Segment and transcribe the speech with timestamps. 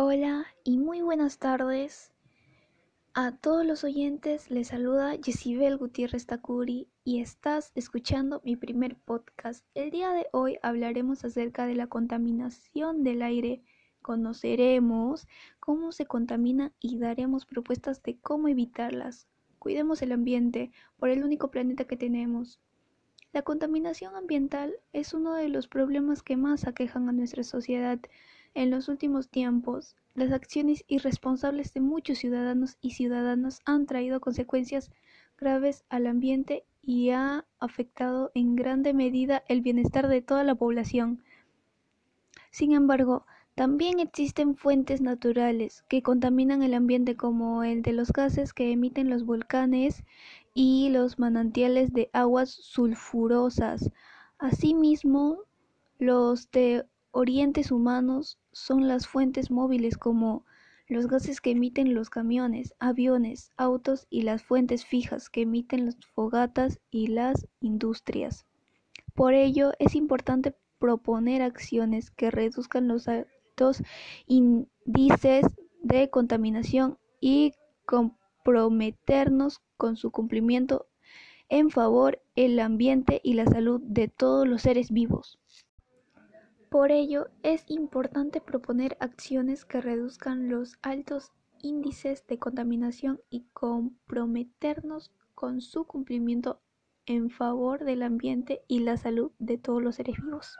[0.00, 2.12] Hola y muy buenas tardes
[3.14, 4.48] a todos los oyentes.
[4.48, 9.64] Les saluda Yesibel Gutiérrez Takuri y estás escuchando mi primer podcast.
[9.74, 13.60] El día de hoy hablaremos acerca de la contaminación del aire.
[14.00, 15.26] Conoceremos
[15.58, 19.26] cómo se contamina y daremos propuestas de cómo evitarlas.
[19.58, 20.70] Cuidemos el ambiente
[21.00, 22.60] por el único planeta que tenemos.
[23.32, 27.98] La contaminación ambiental es uno de los problemas que más aquejan a nuestra sociedad
[28.54, 34.90] en los últimos tiempos, las acciones irresponsables de muchos ciudadanos y ciudadanas han traído consecuencias
[35.38, 41.22] graves al ambiente y ha afectado en grande medida el bienestar de toda la población.
[42.50, 48.52] Sin embargo, también existen fuentes naturales que contaminan el ambiente como el de los gases
[48.52, 50.04] que emiten los volcanes
[50.54, 53.90] y los manantiales de aguas sulfurosas.
[54.38, 55.38] Asimismo,
[55.98, 56.86] los de
[57.18, 60.44] orientes humanos son las fuentes móviles como
[60.86, 65.96] los gases que emiten los camiones, aviones, autos y las fuentes fijas que emiten las
[66.14, 68.46] fogatas y las industrias.
[69.16, 73.82] Por ello, es importante proponer acciones que reduzcan los altos
[74.28, 75.44] índices
[75.82, 77.52] de contaminación y
[77.84, 80.86] comprometernos con su cumplimiento
[81.48, 85.40] en favor del ambiente y la salud de todos los seres vivos.
[86.70, 95.10] Por ello, es importante proponer acciones que reduzcan los altos índices de contaminación y comprometernos
[95.34, 96.60] con su cumplimiento
[97.06, 100.58] en favor del ambiente y la salud de todos los seres vivos.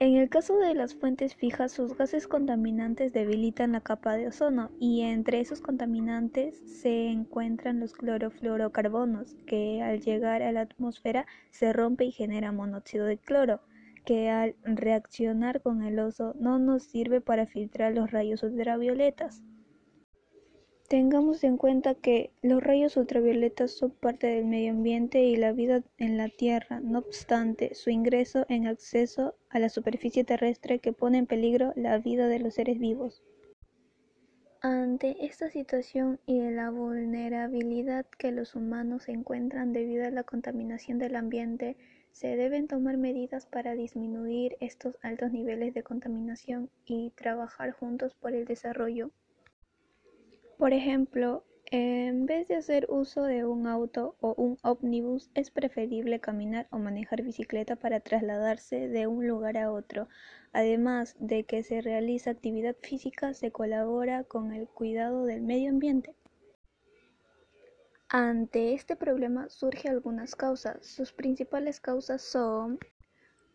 [0.00, 4.70] En el caso de las fuentes fijas, sus gases contaminantes debilitan la capa de ozono
[4.78, 11.72] y entre esos contaminantes se encuentran los clorofluorocarbonos, que al llegar a la atmósfera se
[11.72, 13.60] rompe y genera monóxido de cloro
[14.04, 19.42] que al reaccionar con el oso no nos sirve para filtrar los rayos ultravioletas.
[20.90, 25.84] Tengamos en cuenta que los rayos ultravioletas son parte del medio ambiente y la vida
[25.98, 31.18] en la Tierra, no obstante, su ingreso en acceso a la superficie terrestre que pone
[31.18, 33.22] en peligro la vida de los seres vivos.
[34.62, 41.14] Ante esta situación y la vulnerabilidad que los humanos encuentran debido a la contaminación del
[41.14, 41.76] ambiente,
[42.12, 48.34] se deben tomar medidas para disminuir estos altos niveles de contaminación y trabajar juntos por
[48.34, 49.10] el desarrollo.
[50.58, 56.18] Por ejemplo, en vez de hacer uso de un auto o un ómnibus, es preferible
[56.18, 60.08] caminar o manejar bicicleta para trasladarse de un lugar a otro.
[60.52, 66.16] Además de que se realiza actividad física, se colabora con el cuidado del medio ambiente.
[68.12, 70.84] Ante este problema surgen algunas causas.
[70.84, 72.80] Sus principales causas son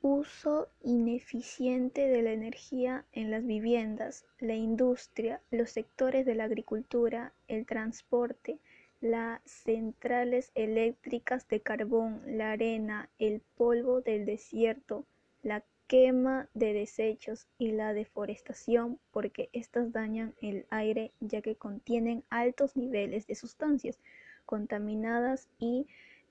[0.00, 7.32] uso ineficiente de la energía en las viviendas, la industria, los sectores de la agricultura,
[7.48, 8.60] el transporte,
[9.00, 15.04] las centrales eléctricas de carbón, la arena, el polvo del desierto,
[15.42, 22.22] la quema de desechos y la deforestación porque éstas dañan el aire ya que contienen
[22.30, 23.98] altos niveles de sustancias
[24.44, 25.86] contaminadas y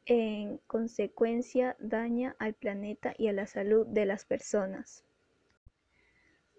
[0.06, 5.04] en consecuencia daña al planeta y a la salud de las personas.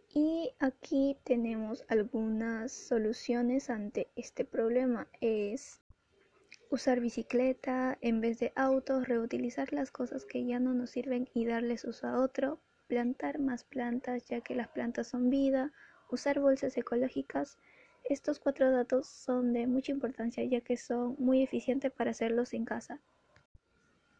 [0.08, 5.08] Y aquí tenemos algunas soluciones ante este problema.
[5.20, 5.80] Es
[6.70, 11.46] usar bicicleta en vez de autos, reutilizar las cosas que ya no nos sirven y
[11.46, 15.72] darles uso a otro, plantar más plantas ya que las plantas son vida,
[16.10, 17.58] usar bolsas ecológicas
[18.04, 22.64] estos cuatro datos son de mucha importancia ya que son muy eficientes para hacerlos en
[22.64, 23.00] casa.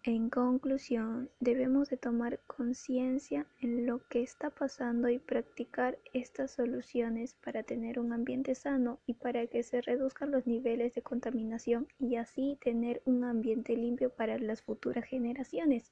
[0.07, 7.33] En conclusión, debemos de tomar conciencia en lo que está pasando y practicar estas soluciones
[7.43, 12.17] para tener un ambiente sano y para que se reduzcan los niveles de contaminación y
[12.17, 15.91] así tener un ambiente limpio para las futuras generaciones.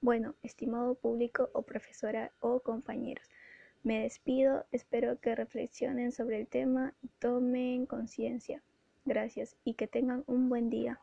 [0.00, 3.28] Bueno, estimado público o profesora o compañeros,
[3.82, 8.62] me despido, espero que reflexionen sobre el tema y tomen conciencia.
[9.04, 11.00] Gracias y que tengan un buen día.